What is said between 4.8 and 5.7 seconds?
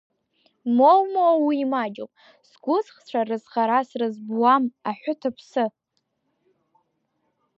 аҳәыт аԥсы.